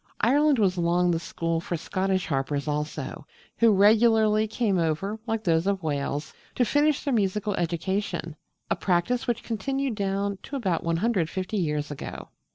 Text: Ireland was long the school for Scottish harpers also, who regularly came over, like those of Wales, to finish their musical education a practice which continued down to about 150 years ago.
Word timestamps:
Ireland 0.21 0.57
was 0.57 0.79
long 0.79 1.11
the 1.11 1.19
school 1.19 1.59
for 1.59 1.77
Scottish 1.77 2.25
harpers 2.25 2.67
also, 2.67 3.27
who 3.59 3.71
regularly 3.71 4.47
came 4.47 4.79
over, 4.79 5.19
like 5.27 5.43
those 5.43 5.67
of 5.67 5.83
Wales, 5.83 6.33
to 6.55 6.65
finish 6.65 7.03
their 7.03 7.13
musical 7.13 7.53
education 7.53 8.35
a 8.71 8.75
practice 8.75 9.27
which 9.27 9.43
continued 9.43 9.93
down 9.93 10.39
to 10.41 10.55
about 10.55 10.83
150 10.83 11.55
years 11.55 11.91
ago. 11.91 12.29